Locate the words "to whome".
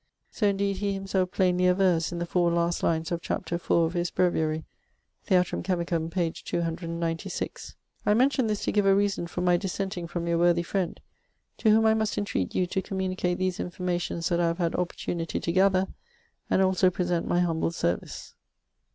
11.59-11.85